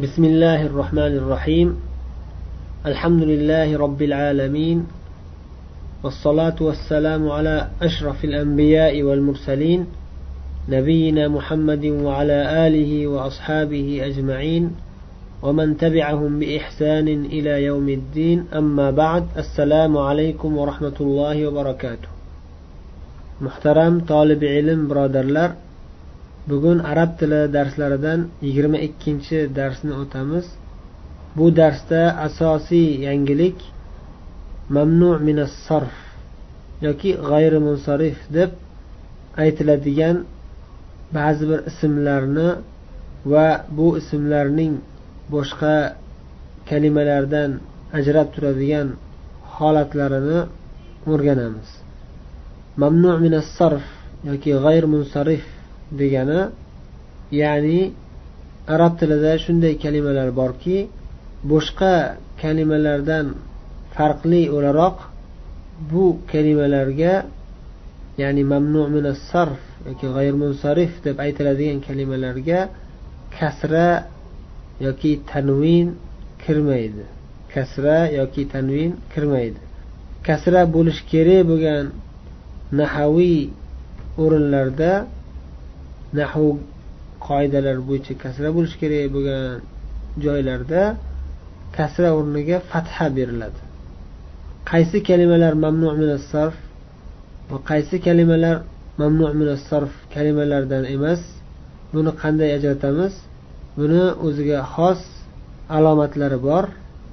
بسم 0.00 0.24
الله 0.24 0.66
الرحمن 0.66 1.20
الرحيم. 1.20 1.76
الحمد 2.86 3.22
لله 3.22 3.78
رب 3.78 4.02
العالمين 4.02 4.86
والصلاة 6.02 6.56
والسلام 6.60 7.28
على 7.28 7.68
أشرف 7.82 8.24
الأنبياء 8.24 9.02
والمرسلين 9.02 9.86
نبينا 10.68 11.28
محمد 11.28 11.84
وعلى 11.84 12.66
آله 12.66 13.06
وأصحابه 13.06 14.00
أجمعين 14.04 14.70
ومن 15.42 15.76
تبعهم 15.76 16.38
بإحسان 16.38 17.08
إلى 17.08 17.64
يوم 17.64 17.88
الدين. 17.88 18.44
أما 18.54 18.90
بعد 18.90 19.24
السلام 19.36 19.98
عليكم 19.98 20.58
ورحمة 20.58 20.96
الله 21.00 21.46
وبركاته. 21.46 22.08
محترم 23.40 24.00
طالب 24.08 24.44
علم 24.44 24.88
برادرلر 24.88 25.52
bugun 26.50 26.78
arab 26.92 27.10
tili 27.18 27.40
darslaridan 27.56 28.20
yigirma 28.44 28.78
ikkinchi 28.88 29.38
darsni 29.58 29.92
o'tamiz. 30.02 30.46
Bu 31.36 31.46
darsda 31.60 32.00
asosiy 32.26 32.88
yangilik 33.06 33.58
mamnu 34.76 35.10
minas 35.26 35.54
sarf 35.66 35.94
yoki 36.86 37.10
g'ayri 37.28 37.58
munsarif 37.66 38.18
deb 38.36 38.50
aytiladigan 39.42 40.16
ba'zi 41.16 41.44
bir 41.50 41.60
ismlarni 41.70 42.48
va 43.32 43.46
bu 43.76 43.88
ismlarning 44.00 44.72
boshqa 45.34 45.76
kalimalardan 46.68 47.50
ajrab 47.98 48.28
turadigan 48.34 48.88
holatlarini 49.56 50.40
o'rganamiz. 51.12 51.68
Mamnu 52.82 53.12
minas 53.24 53.48
sarf 53.58 53.84
yoki 54.30 54.50
g'ayr 54.64 54.84
munsarif 54.94 55.44
degani 56.00 56.40
ya'ni 57.40 57.80
arab 58.74 58.92
tilida 59.00 59.32
shunday 59.44 59.74
kalimalar 59.84 60.28
borki 60.40 60.78
boshqa 61.52 61.94
kalimalardan 62.42 63.26
farqli 63.94 64.42
o'laroq 64.56 64.96
bu 65.90 66.04
kalimalarga 66.32 67.14
ya'ni 68.22 68.42
mamnu 68.52 68.80
sarf 69.30 69.62
yoki 69.88 70.06
g'ayrmunsarif 70.16 70.92
deb 71.06 71.16
aytiladigan 71.26 71.78
kalimalarga 71.88 72.60
kasra 73.36 73.88
yoki 74.86 75.12
tanvin 75.30 75.86
kirmaydi. 76.44 77.04
Kasra 77.54 77.98
yoki 78.18 78.42
tanvin 78.52 78.92
kirmaydi. 79.12 79.60
Kasra 80.26 80.62
bo'lishi 80.74 81.02
kerak 81.12 81.42
bo'lgan 81.50 81.84
nahaviy 82.80 83.42
o'rinlarda 84.22 84.92
nahu 86.18 86.46
qoidalar 87.26 87.76
bo'yicha 87.88 88.14
kasra 88.22 88.48
bo'lishi 88.56 88.76
kerak 88.82 89.06
bo'lgan 89.14 89.44
joylarda 90.24 90.82
kasra 91.76 92.08
o'rniga 92.18 92.56
fatha 92.70 93.06
beriladi. 93.16 93.60
Qaysi 94.70 94.98
kalimalar 95.08 95.52
mamnu 95.64 96.18
sarf 96.32 96.56
va 97.50 97.58
qaysi 97.70 97.96
kalimalar 98.06 98.56
mamnu 99.00 99.56
sarf 99.68 99.92
kalimalardan 100.14 100.84
emas 100.96 101.20
buni 101.94 102.10
qanday 102.22 102.50
ajratamiz? 102.58 103.14
Buni 103.78 104.02
o'ziga 104.26 104.60
xos 104.74 105.00
alomatlari 105.76 106.38
bor 106.48 106.64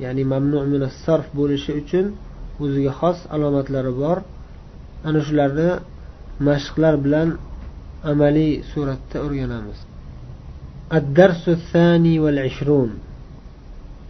ya'ni 0.03 0.23
mamnu 0.34 0.88
sarf 1.03 1.25
bo'lishi 1.39 1.72
uchun 1.81 2.06
o'ziga 2.63 2.91
xos 3.00 3.17
alomatlari 3.36 3.94
bor. 4.02 4.17
Ana 5.08 5.19
shularni 5.28 5.69
mashqlar 6.47 6.95
bilan 7.06 7.28
عملي 8.05 8.62
سورة 8.74 8.98
أورينامس 9.16 9.86
الدرس 10.92 11.48
الثاني 11.48 12.19
والعشرون 12.20 12.91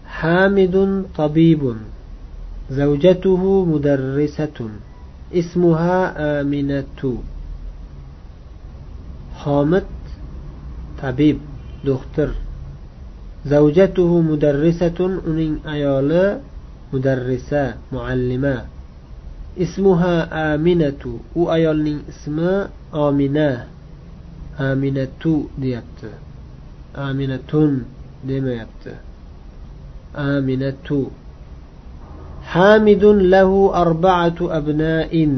حامد 0.06 1.05
طبيب 1.17 1.75
زوجته 2.70 3.64
مدرسة 3.64 4.69
اسمها 5.34 6.00
آمنة 6.41 7.19
حامد 9.37 9.84
طبيب 11.03 11.38
دكتور 11.84 12.31
زوجته 13.47 14.21
مدرسة 14.21 15.21
أنين 15.27 15.59
أيالا 15.69 16.38
مدرسة 16.93 17.75
معلمة 17.93 18.65
اسمها 19.59 20.15
آمنة 20.55 21.19
وأيال 21.37 21.99
اسمها 22.09 22.69
آمنة 22.94 23.66
aminatu 24.59 25.50
deyapti. 25.62 26.12
Aminatun 26.96 27.86
demayapti. 28.28 28.94
Aminatu. 30.14 31.12
Hamidun 32.53 33.30
lahu 33.31 33.72
arba'atu 33.84 34.52
abna'in. 34.52 35.34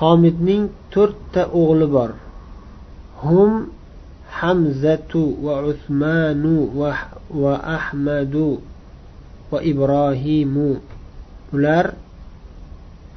Homidning 0.00 0.64
to'rtta 0.92 1.42
o'g'li 1.60 1.86
bor. 1.94 2.10
Hum 3.22 3.52
hamzatu 4.38 5.36
va 5.44 5.54
usmanu 5.70 6.54
va 7.42 7.54
ahmadu 7.76 8.58
va 9.50 9.58
ibrohimu. 9.70 10.70
Ular 11.52 11.86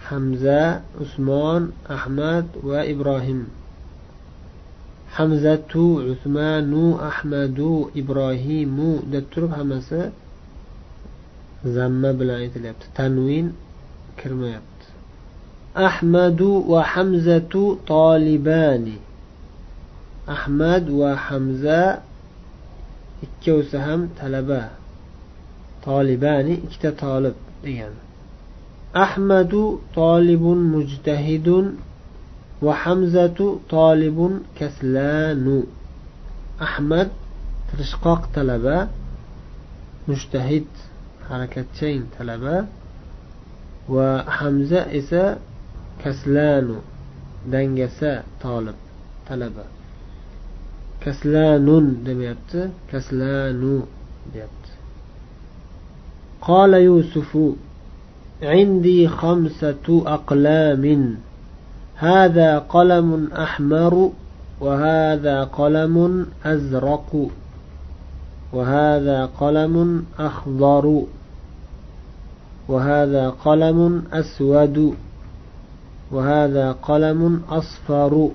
hamza 0.09 0.81
usmon 0.99 1.71
ahmad 1.87 2.45
va 2.69 2.79
ibrohim. 2.93 3.62
Hamzatu 5.17 5.85
usmanu 6.11 6.83
ahmadu 7.09 7.91
ibrohimu 7.99 8.89
deb 9.11 9.25
turib 9.31 9.51
hammasi 9.57 10.01
zamma 11.75 12.09
bilan 12.19 12.37
aytilyapti. 12.43 12.85
Tanvin 12.97 13.45
kirmayapti. 14.19 14.87
Ahmadu 15.89 16.49
va 16.71 16.81
hamzatu 16.93 17.63
tolibani 17.91 18.97
ahmad 20.35 20.83
va 20.99 21.11
hamza 21.27 21.81
ikkovsi 23.25 23.77
ham 23.85 24.01
talaba. 24.17 24.63
Tolibani 25.85 26.53
ikkita 26.65 26.89
tolib 27.03 27.35
degani 27.63 28.03
ahmadu 28.93 29.81
tolibun 29.97 30.59
mujtahidun 30.73 31.65
وحمزة 32.62 33.38
طالب 33.70 34.18
كسلان 34.58 35.62
أحمد 36.62 37.08
tirishqoq 37.68 38.32
talaba 38.32 38.88
mushtahid 40.08 40.66
harakatchan 41.28 42.08
talaba 42.16 42.66
va 43.88 44.24
hamza 44.24 44.80
esa 44.98 45.38
kaslanu 46.02 46.76
dangasa 47.52 48.24
tolib 48.42 48.78
talaba 49.28 49.64
kaslanun 51.04 51.86
demayapti 52.04 52.60
kaslanu 52.90 53.86
deyapti 54.32 54.72
قال 56.48 56.74
يوسف 56.74 57.36
عندي 58.42 59.08
خمسة 59.08 59.86
أقلام 60.06 60.84
هذا 62.02 62.58
قلم 62.58 63.28
أحمر 63.32 64.10
وهذا 64.60 65.44
قلم 65.44 66.26
أزرق 66.44 67.28
وهذا 68.52 69.26
قلم 69.40 70.04
أخضر 70.18 71.02
وهذا 72.68 73.30
قلم 73.30 74.04
أسود 74.12 74.94
وهذا 76.12 76.72
قلم 76.72 77.42
أصفر 77.50 78.30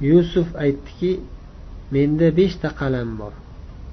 yusuf 0.00 0.48
aytdiki 0.64 1.20
menda 1.92 2.28
beshta 2.38 2.68
qalam 2.80 3.08
bor 3.20 3.32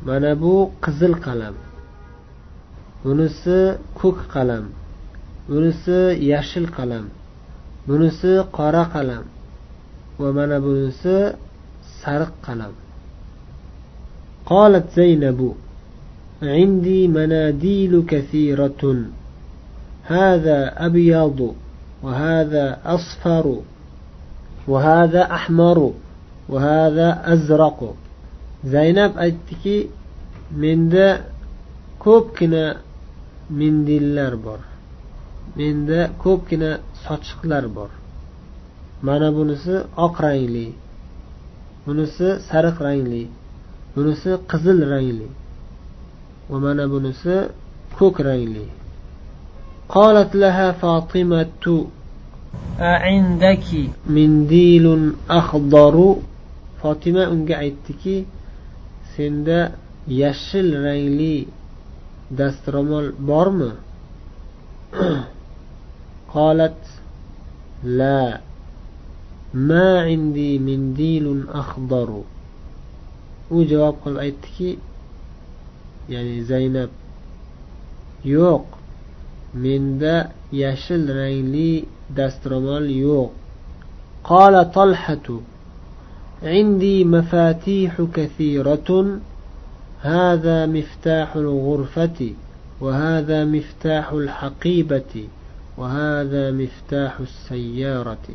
mana 0.08 0.32
bu 0.42 0.54
qizil 0.84 1.14
qalam 1.26 1.56
bunisi 3.04 3.60
ko'k 4.00 4.20
qalam 4.34 4.66
bunisi 5.50 6.00
yashil 6.32 6.68
qalam 6.78 7.06
bunisi 7.88 8.32
qora 8.58 8.84
qalam 8.94 9.26
va 10.20 10.30
mana 10.38 10.58
bunisi 10.66 11.16
sariq 12.02 12.34
qalam 12.46 12.74
قالت 14.48 14.86
زينب 14.96 15.40
عندي 16.44 17.08
مناديل 17.08 18.04
كثيرة 18.08 18.84
هذا 20.04 20.86
أبيض 20.86 21.56
وهذا 22.04 22.80
أصفر 22.86 23.46
وهذا 24.68 25.22
أحمر 25.38 25.94
وهذا 26.50 27.34
أزرق 27.34 27.80
زينب 28.66 29.12
aytdiki 29.20 29.78
menda 30.52 31.08
ko'pgina 32.00 32.64
mindillar 33.50 34.34
bor 34.46 34.60
menda 35.58 36.00
ko'pgina 36.24 36.72
sochiqlar 37.06 37.66
bor 37.76 37.92
mana 39.08 39.28
bunisi 39.38 39.76
oq 40.06 40.16
rangli 40.26 40.68
bunisi 41.86 42.28
sariq 42.50 42.78
rangli 42.88 43.24
bunisi 43.96 44.32
qizil 44.50 44.80
rangli 44.94 45.28
va 46.50 46.58
mana 46.66 46.84
bunisi 46.94 47.36
ko'k 47.98 48.18
rangli 48.30 48.68
قالت 49.98 50.36
لها 50.36 50.72
فاطمة 50.72 51.66
أعندك 52.80 53.68
منديل 54.16 54.86
أخضر 55.30 55.96
fotima 56.82 57.24
unga 57.34 57.56
aytdiki 57.64 58.26
senda 59.16 59.60
yashil 60.22 60.70
rangli 60.86 61.36
dastro'mol 62.38 63.08
bormi 63.30 63.72
قالت 66.35 66.77
لا 67.85 68.41
ما 69.55 70.01
عندي 70.01 70.59
منديل 70.59 71.45
أخضر. 71.49 72.23
وجواب 73.51 73.95
قل 74.05 74.19
أيتكي؟ 74.19 74.79
يعني 76.11 76.43
زينب. 76.43 76.89
يوق. 78.25 78.67
menda 79.55 80.29
يشل 80.53 81.07
rangli 81.09 81.87
دسترمال 82.17 82.91
يوق. 82.91 83.33
قال 84.25 84.73
طلحة 84.73 85.41
عندي 86.43 87.05
مفاتيح 87.05 88.03
كثيرة. 88.15 89.19
هذا 90.01 90.67
مفتاح 90.67 91.37
الغرفة. 91.37 92.33
وهذا 92.82 93.46
مفتاح 93.46 94.12
الحقيبة 94.12 95.14
وهذا 95.78 96.44
مفتاح 96.52 97.20
السيارة 97.20 98.28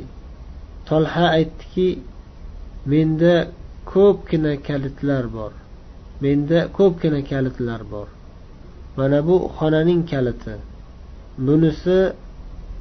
طلحة 0.91 1.25
aytdiki 1.39 1.99
menda 2.87 3.47
ko'pgina 3.87 4.53
kalitlar 4.67 5.25
bor 5.37 5.53
menda 6.21 6.61
ko'pgina 6.79 7.21
kalitlar 7.31 7.83
bor 7.93 8.09
mana 8.97 9.19
bu 9.27 9.37
xonaning 9.59 10.03
kaliti 10.11 10.55
bunisi 11.47 11.99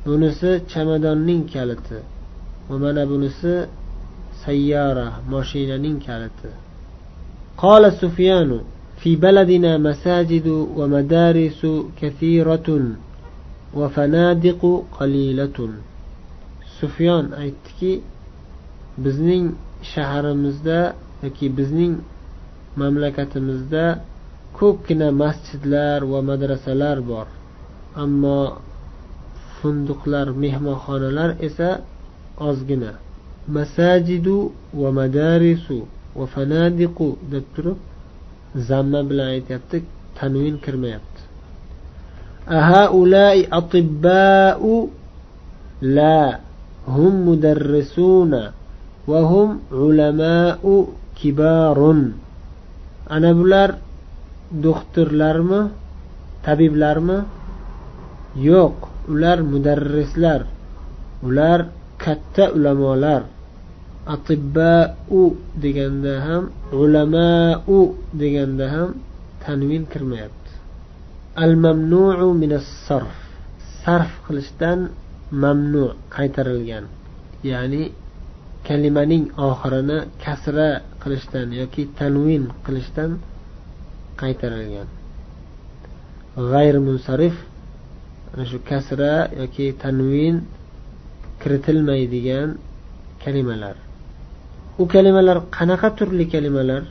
bunisi 0.05 0.51
chamadonning 0.71 1.43
kaliti 1.53 1.99
va 2.69 2.75
mana 2.83 3.03
bunisi 3.11 3.53
سيارة 4.45 5.21
ماشينة 5.29 5.99
كالت 6.05 6.41
قال 7.57 7.93
سفيان 7.93 8.61
في 9.01 9.15
بلدنا 9.15 9.77
مساجد 9.77 10.47
ومدارس 10.77 11.61
كثيرة 12.01 12.67
وفنادق 13.73 14.61
قليلة 14.99 15.57
سفيان 16.81 17.25
aytdiki 17.33 18.01
bizning 18.97 19.45
shaharimizda 19.91 20.79
yoki 21.23 21.47
bizning 21.57 21.93
mamlakatimizda 22.79 23.85
ko'pgina 24.57 25.07
masjidlar 25.23 25.99
va 26.11 26.19
madrasalar 26.29 26.97
bor 27.09 27.27
ammo 28.03 28.39
funduqlar 29.57 30.27
mehmonxonalar 30.43 31.29
esa 31.47 31.69
ozgina 32.49 32.91
masajidu 33.55 34.37
va 34.81 34.89
madarisu 34.99 35.77
va 36.17 36.25
fanadiqu 36.33 37.07
deb 37.31 37.45
turib 37.55 37.77
zamma 38.56 39.00
bilan 39.08 39.28
aytyapti 39.36 39.84
tanvin 40.16 40.56
kirmayapti. 40.64 41.22
Ahaulai 42.48 43.48
atibbau 43.50 44.90
la 45.82 46.40
hum 46.86 47.14
mudarrisuna 47.26 48.52
va 49.06 49.20
hum 49.30 49.60
ulamau 49.70 50.94
kibarun. 51.18 52.00
Ana 53.14 53.30
bular 53.38 53.70
doktorlarmi 54.50 55.60
tabiblarmi? 56.44 57.18
Yo'q 58.48 58.76
ular 59.12 59.38
mudarrislar 59.52 60.40
ular 61.22 61.60
katta 61.98 62.52
ulamolar. 62.56 63.22
Atibbau 64.06 65.36
deganda 65.62 66.14
ham 66.26 66.44
ulamau 66.72 67.94
deganda 68.20 68.66
ham 68.74 68.88
tanvin 69.44 69.84
kirmayapti. 69.92 70.52
Al 71.36 71.56
mamnuu 71.56 72.34
min 72.34 72.52
sarf. 72.86 73.14
Sarf 73.82 74.10
qilishdan 74.26 74.78
mamnu 75.42 75.84
qaytarilgan. 76.14 76.84
Ya'ni 77.50 77.82
kalimaning 78.66 79.24
oxirini 79.48 79.98
kasra 80.22 80.68
qilishdan 81.02 81.46
yoki 81.60 81.82
tanvin 81.98 82.44
qilishdan 82.64 83.10
qaytarilgan. 84.20 84.88
G'ayr 86.50 86.76
munsarif 86.86 87.36
ana 88.32 88.44
shu 88.50 88.58
kasra 88.70 89.12
yoki 89.40 89.66
tanvin 89.82 90.36
kiritilmaydigan 91.40 92.48
kalimalar. 93.22 93.85
u 94.78 94.84
kalimalar 94.92 95.38
qanaqa 95.56 95.88
turli 95.98 96.24
kalimalar? 96.32 96.82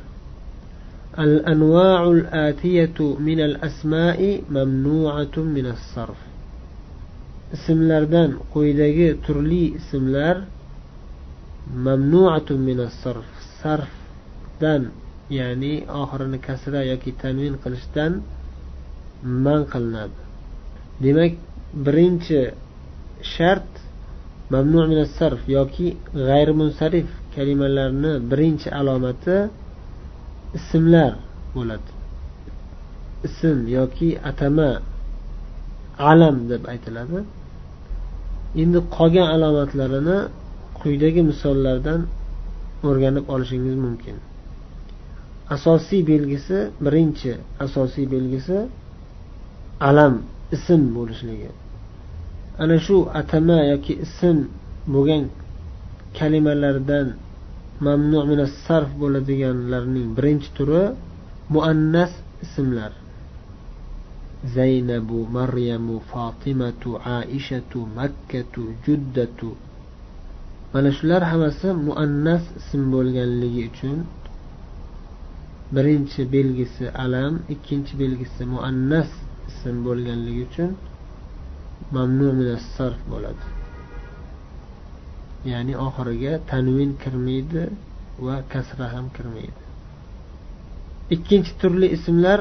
Al 1.24 1.34
atiyatu 2.48 3.06
asmai 3.68 4.44
mamnuatun 4.56 5.46
sarf. 5.94 6.20
Ismlardan 7.56 8.32
quyidagi 8.52 9.08
turli 9.26 9.64
ismlar 9.80 10.38
mamnuatun 11.86 12.60
minas 12.68 12.94
sarf. 13.04 13.28
Sarfdan 13.62 14.82
ya'ni 15.38 15.74
oxirini 16.02 16.40
kasra 16.48 16.82
yoki 16.92 17.12
tanvin 17.22 17.56
qilishdan 17.64 18.14
man 19.44 19.62
qilinadi. 19.72 20.20
Demak 21.04 21.34
birinchi 21.86 22.40
shart 23.34 23.72
mamnu 24.54 24.80
min 24.92 25.00
sarf 25.18 25.42
yoki 25.58 25.88
g'ayrimunsarif 26.28 27.10
kalimalarni 27.36 28.12
birinchi 28.30 28.70
alomati 28.80 29.38
ismlar 30.58 31.12
bo'ladi. 31.56 31.92
Ism 33.28 33.58
yoki 33.78 34.10
atama 34.30 34.70
alam 36.12 36.36
deb 36.52 36.64
aytiladi. 36.74 37.20
Endi 38.62 38.80
qolgan 38.96 39.28
alomatlarini 39.36 40.18
quyidagi 40.80 41.22
misollardan 41.30 42.02
o'rganib 42.88 43.26
olishingiz 43.34 43.76
mumkin. 43.86 44.18
Asosiy 45.56 46.02
belgisi 46.12 46.58
birinchi 46.86 47.32
asosiy 47.66 48.06
belgisi 48.14 48.58
alam 49.90 50.14
ism 50.56 50.82
bo'lishligi. 50.98 51.52
Ana 52.62 52.78
shu 52.86 52.98
atama 53.20 53.60
yoki 53.72 53.94
ism 54.06 54.38
bo'lgan 54.94 55.24
kalimalardan 56.18 57.08
mamnu 57.84 58.46
sarf 58.66 58.90
bo'ladiganlarning 59.02 60.16
birinchi 60.18 60.50
turi 60.58 60.84
muannas 61.54 62.12
ismlar. 62.46 62.92
Zaynabu 64.56 65.28
maryamu 65.36 66.00
fotimatu 66.12 66.90
aishatu 67.18 67.80
makkatu 67.98 68.64
juddatu. 68.86 69.52
Mana 70.74 70.90
shular 70.98 71.22
hammasi 71.32 71.68
muannas 71.88 72.44
ism 72.60 72.82
bo'lganligi 72.94 73.62
uchun 73.70 73.98
birinchi 75.76 76.22
belgisi 76.34 76.86
alam 77.04 77.34
ikkinchi 77.54 77.94
belgisi 78.02 78.44
muannas 78.54 79.10
ism 79.50 79.76
bo'lganligi 79.86 80.42
uchun 80.48 80.72
mamnu 81.92 82.56
sarf 82.76 83.00
bo'ladi. 83.12 83.65
Ya'ni 85.52 85.74
oxiriga 85.88 86.34
tanvin 86.52 86.92
kirmaydi 87.02 87.64
va 88.26 88.36
kasra 88.52 88.86
ham 88.94 89.06
kirmaydi. 89.16 89.62
Ikkinchi 91.16 91.52
turli 91.62 91.88
ismlar 91.98 92.40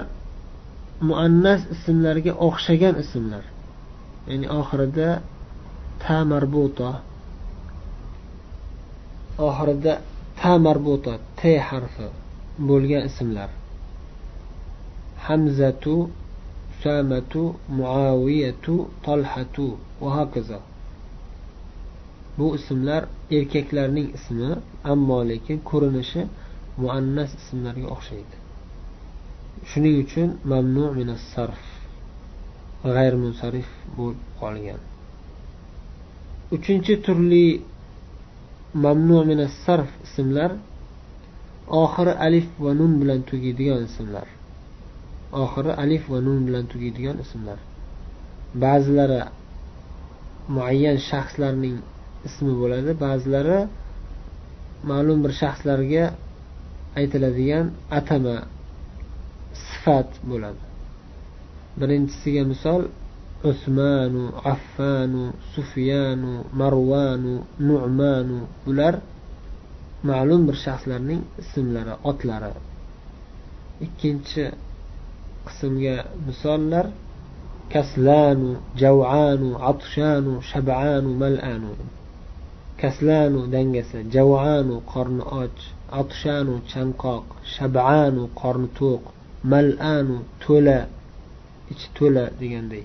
muannas 1.09 1.61
ismlarga 1.75 2.33
o'xshagan 2.47 2.95
ismlar. 3.05 3.45
Ya'ni 4.29 4.47
oxirida 4.61 5.09
ta 6.03 6.17
marbuta 6.31 6.91
oxirida 9.49 9.95
ta 10.39 10.53
marbuta 10.65 11.13
t 11.39 11.41
harfi 11.69 12.09
bo'lgan 12.69 13.03
ismlar. 13.11 13.51
Hamzatu 15.27 15.95
usamatu 16.73 17.43
muaviyatu 17.79 18.75
tolhatu 19.05 19.67
va 20.01 20.09
hokazo. 20.17 20.59
Bu 22.39 22.47
ismlar 22.59 23.03
erkaklarning 23.37 24.09
ismi 24.19 24.51
ammo 24.93 25.19
lekin 25.31 25.59
ko'rinishi 25.71 26.23
muannas 26.83 27.31
ismlarga 27.41 27.87
o'xshaydi. 27.95 28.37
Shuning 29.71 29.97
uchun 30.05 30.29
mamnu 30.53 30.85
minas 30.99 31.23
sarf 31.35 31.63
g'ayrimunsarif 32.95 33.69
bo'lib 33.97 34.21
qolgan. 34.41 34.81
Uchinchi 36.57 36.95
turli 37.05 37.47
mamnu 38.85 39.19
minas 39.31 39.55
sarf 39.65 39.91
ismlar 40.07 40.51
oxiri 41.83 42.13
alif 42.27 42.47
va 42.65 42.71
nun 42.81 42.93
bilan 43.01 43.21
tugaydigan 43.29 43.83
ismlar. 43.89 44.29
Oxiri 45.43 45.73
alif 45.83 46.03
va 46.13 46.19
nun 46.27 46.41
bilan 46.47 46.65
tugaydigan 46.73 47.17
ismlar. 47.25 47.59
Ba'zilari 48.63 49.21
muayyan 50.55 50.99
shaxslarning 51.09 51.77
ismi 52.29 52.53
bo'ladi. 52.61 52.91
Ba'zilari 53.05 53.59
ma'lum 54.91 55.19
bir 55.25 55.33
shaxslarga 55.41 56.05
aytiladigan 56.99 57.67
atama 57.99 58.37
sifat 59.67 60.11
bo'ladi. 60.31 60.63
Birinchisiga 61.81 62.43
misol 62.53 62.83
usmanu 63.51 64.25
affanu 64.53 65.23
sufyanu 65.55 66.33
marvanu 66.61 67.35
nu'manu 67.69 68.39
bular 68.65 68.95
ma'lum 70.09 70.43
bir 70.49 70.57
shaxslarning 70.65 71.23
ismlari 71.43 71.95
otlari. 72.11 72.53
Ikkinchi 73.87 74.45
qismga 75.47 75.97
misollar 76.27 76.87
kaslanu 77.73 78.51
javanu 78.83 79.49
atshanu 79.71 80.33
shabanu 80.51 81.11
malanu. 81.23 81.73
Kaslanu 82.81 83.41
dangasa 83.55 83.99
javanu 84.15 84.75
qorni 84.93 85.23
och 85.41 85.59
atshanu 86.01 86.55
chanqoq 86.73 87.25
shabanu 87.55 88.23
qorni 88.41 88.69
to'q 88.79 89.03
malanu 89.51 90.17
to'la 90.43 90.79
ichi 91.73 91.89
to'la 91.97 92.25
deganday 92.41 92.85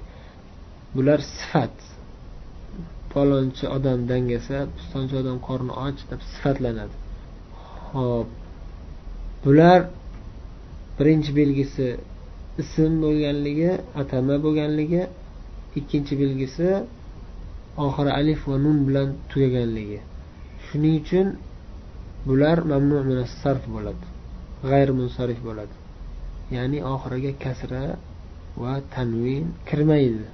bular 0.94 1.20
sifat. 1.36 1.76
Palonchi 3.12 3.66
odam 3.76 4.00
dangasa 4.12 4.58
pistonchi 4.76 5.16
odam 5.22 5.38
qorni 5.48 5.74
och 5.86 6.00
deb 6.10 6.22
sifatlanadi. 6.32 6.96
Ho'p 7.94 8.28
bular 9.44 9.80
birinchi 10.98 11.32
belgisi 11.40 11.88
ism 12.62 12.92
bo'lganligi 13.04 13.72
atama 14.02 14.36
bo'lganligi 14.46 15.04
ikkinchi 15.80 16.14
belgisi 16.22 16.68
oxiri 17.86 18.12
alif 18.20 18.40
va 18.50 18.58
nun 18.66 18.78
bilan 18.88 19.10
tugaganligi. 19.30 20.00
Shuning 20.66 20.96
uchun 21.02 21.28
bular 22.28 22.58
mamnu 22.72 23.26
sarf 23.42 23.64
bo'ladi 23.76 24.06
g'ayr 24.70 24.90
munsarif 25.00 25.40
bo'ladi. 25.48 25.76
Ya'ni 26.56 26.80
oxiriga 26.94 27.32
kasra 27.44 27.84
va 28.62 28.74
tanvin 28.94 29.46
kirmaydi. 29.70 30.26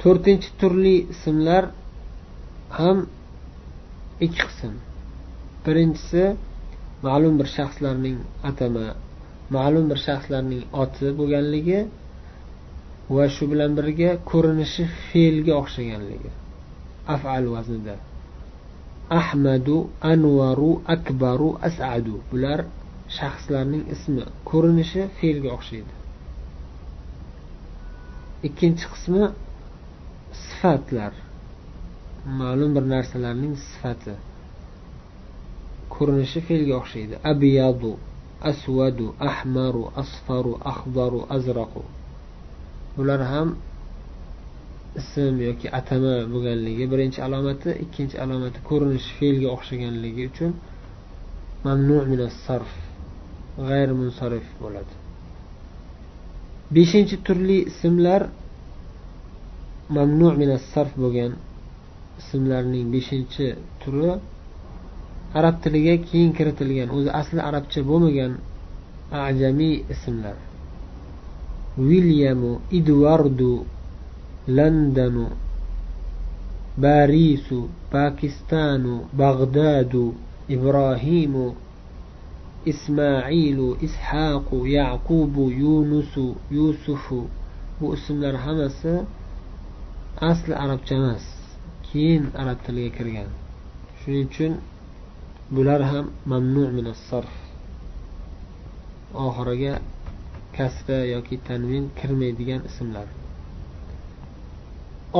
To'rtinchi 0.00 0.48
turli 0.60 0.96
ismlar 1.14 1.64
ham 2.78 2.98
ikki 4.26 4.42
qism. 4.48 4.74
Birinchisi 5.64 6.24
ma'lum 7.06 7.34
bir 7.40 7.48
shaxslarning 7.56 8.18
atama 8.50 8.86
ma'lum 9.56 9.84
bir 9.90 9.98
shaxslarning 10.06 10.62
oti 10.82 11.06
bo'lganligi 11.18 11.80
va 13.14 13.24
shu 13.34 13.44
bilan 13.52 13.72
birga 13.78 14.10
ko'rinishi 14.30 14.84
fe'lga 15.08 15.52
o'xshaganligi. 15.62 16.30
Afal 17.14 17.44
vaznida. 17.54 17.96
Ahmadu 19.20 19.76
anvaru 20.12 20.70
akbaru 20.94 21.48
asadu. 21.68 22.14
Bular 22.30 22.60
shaxslarning 23.16 23.84
ismi. 23.94 24.24
Ko'rinishi 24.50 25.02
fe'lga 25.18 25.50
o'xshaydi. 25.56 25.94
Ikkinchi 28.48 28.86
qismi 28.92 29.22
sifatlar. 30.44 31.12
Ma'lum 32.40 32.70
bir 32.76 32.84
narsalarning 32.94 33.54
sifati. 33.66 34.14
Ko'rinishi 35.94 36.40
fe'lga 36.48 36.74
o'xshaydi. 36.80 37.14
Abyadu 37.32 37.92
asvadu 38.50 39.06
ahmaru 39.30 39.82
asfaru 40.02 40.52
axdaru 40.72 41.20
azraqu. 41.36 41.82
Bular 42.96 43.20
ham 43.32 43.48
ism 45.00 45.34
yoki 45.48 45.66
atama 45.78 46.14
bo'lganligi 46.32 46.84
birinchi 46.92 47.18
alomati 47.26 47.70
ikkinchi 47.84 48.16
alomati 48.24 48.58
ko'rinishi 48.68 49.10
fe'lga 49.18 49.48
o'xshaganligi 49.54 50.22
uchun 50.30 50.52
mamnu 51.64 52.28
sarf 52.46 52.72
g'ayr 53.68 53.90
munsarif 54.00 54.46
bo'ladi. 54.62 54.92
Beshinchi 56.74 57.16
turli 57.26 57.58
ismlar 57.70 58.22
mamnu 59.96 60.28
sarf 60.72 60.92
bo'lgan 61.02 61.32
ismlarning 62.20 62.86
beshinchi 62.94 63.46
turi 63.82 64.12
arab 65.38 65.56
tiliga 65.64 65.94
keyin 66.08 66.30
kiritilgan 66.38 66.88
o'zi 66.96 67.10
asli 67.20 67.40
arabcha 67.48 67.80
bo'lmagan 67.90 68.32
ajamiy 69.28 69.74
ismlar. 69.94 70.36
Vilyamu 71.78 72.60
idvardu 72.70 73.66
londonu 74.48 75.26
barisu 76.76 77.68
pakistanu 77.90 79.08
bag'dadu 79.12 80.14
ibrohimu 80.48 81.54
إسماعيل 82.62 83.76
إسحاق 83.84 84.48
يعقوب 84.52 85.34
يونس 85.50 86.14
يوسف 86.50 87.06
bu 87.80 87.94
ismlar 87.98 88.34
hammasi 88.46 88.94
asli 90.30 90.54
arabcha 90.54 90.94
emas 90.94 91.24
keyin 91.86 92.24
arab 92.42 92.58
tiliga 92.64 92.90
kirgan. 92.96 93.30
Shuning 94.00 94.26
uchun 94.30 94.52
bular 95.54 95.82
ham 95.90 96.06
mamnu 96.30 96.94
sarf. 97.08 97.32
Oxiriga 99.24 99.74
kasra 100.56 100.98
yoki 101.14 101.36
tanvin 101.46 101.84
kirmaydigan 101.98 102.62
ismlar. 102.68 103.08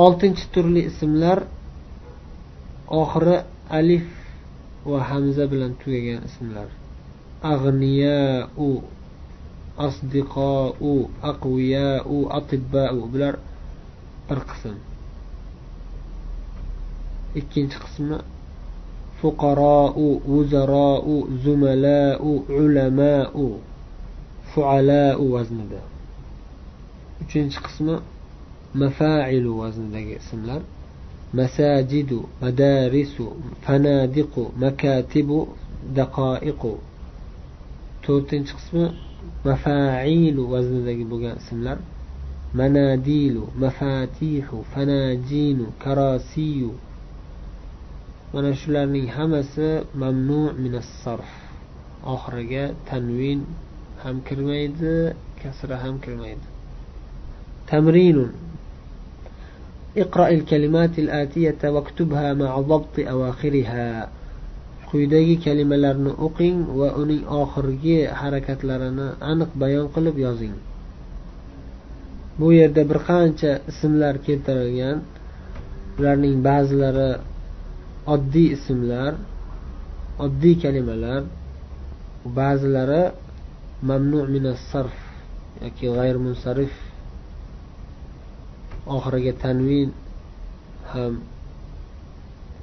Oltinchi 0.03 0.45
turli 0.53 0.81
ismlar 0.89 1.39
oxiri 3.01 3.37
alif 3.79 4.07
va 4.89 4.99
hamza 5.09 5.45
bilan 5.51 5.73
tugagan 5.81 6.21
ismlar. 6.29 6.69
Ag'niyau 7.51 8.69
asdiqou 9.85 11.09
aqviyau 11.31 12.19
atibbau 12.37 12.97
bular 13.11 13.35
bir 14.27 14.39
qism. 14.49 14.77
Ikkinchi 17.39 17.77
qismi 17.83 18.17
fuqarou 19.19 20.21
vuzarou 20.29 21.27
zumalau 21.43 22.45
ulamau. 22.61 23.72
Fualau 24.53 25.31
vaznida. 25.33 25.81
Uchinchi 27.21 27.59
qismi 27.59 27.97
mafailu 28.73 29.57
vaznidagi 29.57 30.15
ismlar. 30.21 30.61
Masajidu 31.33 32.29
madarisu 32.41 33.25
fanadiqu 33.65 34.51
makatibu 34.55 35.47
daqoiqu 35.95 36.77
to'rtinchi 38.03 38.53
qismi 38.53 38.85
mafailu 39.45 40.43
vaznidagi 40.53 41.05
bo'lgan 41.11 41.37
ismlar. 41.41 41.77
Manadilu 42.53 43.49
mafatihu 43.57 44.61
fanajinu 44.73 45.73
karasiyu 45.83 46.71
mana 48.33 48.53
shularning 48.53 49.07
hammasi 49.09 49.85
mamnu 49.95 50.53
minas 50.53 50.89
sarf. 51.03 51.29
Oxiriga 52.05 52.73
tanvin 52.85 53.45
ham 54.02 54.16
kirmaydi 54.28 54.94
kasra 55.40 55.76
ham 55.84 55.96
kirmaydi 56.04 56.48
تمرين 57.68 58.32
اقرأ 59.96 60.28
الكلمات 60.28 60.98
الآتية 60.98 61.58
واكتبها 61.64 62.34
مع 62.34 62.60
ضبط 62.60 62.96
أواخرها 62.98 64.08
quyidagi 64.88 65.36
kalimalarni 65.44 66.16
o'qing 66.16 66.64
va 66.80 66.96
uning 66.96 67.20
oxirgi 67.28 68.08
harakatlarini 68.20 69.08
aniq 69.30 69.50
bayon 69.60 69.86
qilib 69.94 70.16
yozing 70.26 70.54
bu 72.40 72.48
yerda 72.58 72.82
bir 72.90 72.98
qancha 73.08 73.50
ismlar 73.70 74.14
keltirilgan 74.26 74.98
ularning 75.98 76.36
ba'zilari 76.48 77.10
oddiy 78.14 78.48
ismlar 78.56 79.12
oddiy 80.24 80.54
kalimalar 80.64 81.22
ba'zilari 82.38 83.02
mamnu 83.89 84.19
minas 84.33 84.61
sarf 84.71 84.95
yoki 85.63 85.87
g'ayr 85.95 86.17
munsarif 86.25 86.73
oxiriga 88.95 89.33
tanvin 89.43 89.89
ham 90.91 91.13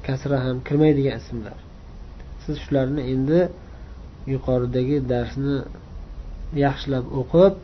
kasra 0.06 0.36
ham 0.44 0.56
kirmaydigan 0.66 1.16
ismlar. 1.20 1.58
Siz 2.42 2.56
shularni 2.64 3.02
endi 3.14 3.40
yuqoridagi 4.32 4.96
darsni 5.12 5.56
yaxshilab 6.64 7.04
o'qib 7.20 7.54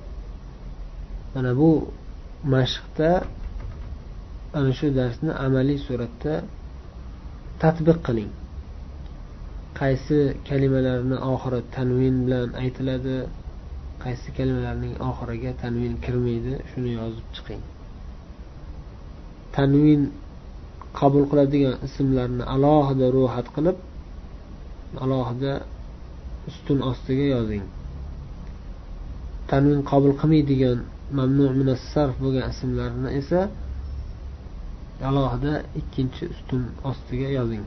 mana 1.34 1.52
bu 1.60 1.70
mashqda 2.54 3.10
ana 4.58 4.70
shu 4.78 4.86
darsni 4.98 5.30
amaliy 5.46 5.78
suratda 5.86 6.34
tatbiq 7.62 7.98
qiling. 8.06 8.32
Qaysi 9.80 10.18
kalimalarni 10.48 11.16
oxiri 11.32 11.60
tanvin 11.74 12.16
bilan 12.24 12.48
aytiladi 12.62 13.16
qaysi 14.06 14.28
kalimalarning 14.36 14.94
oxiriga 15.08 15.50
tanvin 15.62 15.94
kirmaydi 16.04 16.52
shuni 16.70 16.90
yozib 17.00 17.26
chiqing. 17.36 17.62
Tanvin 19.56 20.02
qabul 20.98 21.24
qiladigan 21.30 21.74
ismlarni 21.86 22.44
alohida 22.54 23.06
ro'yxat 23.16 23.46
qilib 23.56 23.76
alohida 25.04 25.52
ustun 26.50 26.78
ostiga 26.90 27.26
yozing. 27.36 27.64
Tanvin 29.50 29.80
qabul 29.90 30.12
qilmaydigan 30.20 30.78
mamnu 31.18 31.74
sarf 31.92 32.14
bo'lgan 32.22 32.44
ismlarni 32.52 33.08
esa 33.20 33.40
alohida 35.08 35.52
ikkinchi 35.80 36.22
ustun 36.34 36.62
ostiga 36.90 37.28
yozing. 37.38 37.64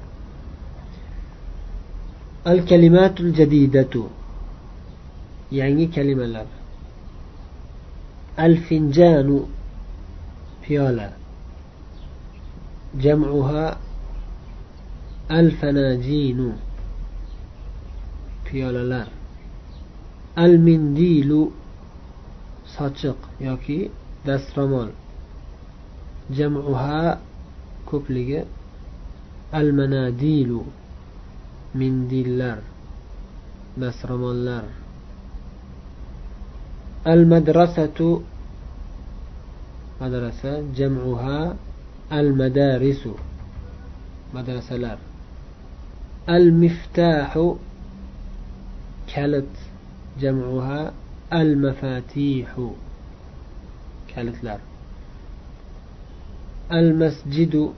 Al 2.51 2.60
kalimatul 2.69 3.29
jadidatu. 3.39 4.03
Yangi 5.51 5.88
kalimalar. 5.89 6.48
Al 8.38 8.58
finjanu 8.58 9.48
piyola. 10.62 11.13
Jam'uha 12.98 13.77
al 15.29 15.51
fanajinu 15.51 16.53
piyolalar. 18.46 19.08
Al 20.36 20.58
mindilu 20.58 21.51
sochiq 22.65 23.18
yoki 23.41 23.91
dastro'mol. 24.25 24.89
Jam'uha 26.32 27.20
ko'pligi. 27.86 28.41
Al 29.51 29.74
manadilu 29.74 30.62
mindillar 31.74 32.60
dastro'mollar. 33.77 34.88
المدرسة 37.08 38.22
مدرسة 40.01 40.63
جمعها 40.75 41.56
المدارس. 42.12 43.08
مدرسة 44.34 44.75
لار 44.75 44.98
المفتاح 46.29 47.53
كالت 49.15 49.56
جمعها 50.20 50.94
المفاتيح. 51.34 52.50
كالت 54.15 54.44
لار 54.44 54.60
المسجد 56.72 57.70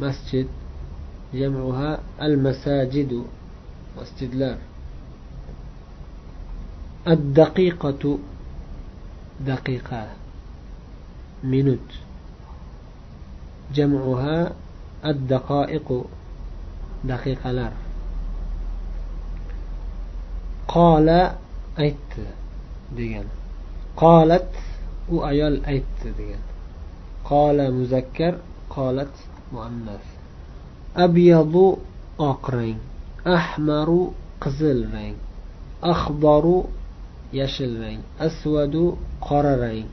مسجد 0.00 0.46
جمعها 1.34 2.00
المساجد. 2.22 3.22
مسجد 4.00 4.34
لار 4.34 4.58
الدقيقة 7.07 8.19
دقيقة 9.47 10.07
منوت 11.43 11.91
جمعها 13.73 14.51
الدقائق 15.05 16.05
دقيقة 17.03 17.51
لار 17.51 17.71
قال 20.67 21.31
أيت 21.79 22.13
ديان 22.95 23.25
قالت 23.97 24.49
وأيال 25.09 25.65
أيت 25.65 26.07
ديان 26.17 26.39
قال 27.25 27.73
مذكر 27.73 28.37
قالت 28.69 29.13
مؤنث 29.53 30.17
abyadu 30.97 31.77
oq 32.17 32.43
rang 32.49 32.81
ahmaru 33.23 34.13
qizil 34.41 34.89
rang 34.93 35.15
axbaru 35.81 36.65
yashil 37.32 37.80
rang 37.80 38.00
asvadu 38.20 38.96
qora 39.20 39.56
rang 39.56 39.88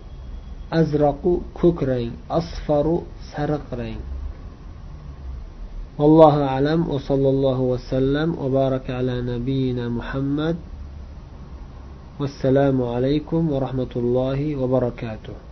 azraqu 0.71 1.41
ko'k 1.53 1.79
rang 1.81 2.11
asfaru 2.29 3.03
sariq 3.33 3.67
rang 3.71 4.01
والله 5.99 6.35
أعلم. 6.43 6.79
وصلى 6.89 7.29
الله 7.29 7.59
وسلم 7.59 8.29
وبارك 8.39 8.89
على 8.89 9.19
نبينا 9.21 9.91
محمد. 9.91 10.55
والسلام 12.19 12.77
عليكم 12.83 13.51
ورحمة 13.51 13.93
الله 13.95 14.55
وبركاته. 14.55 15.48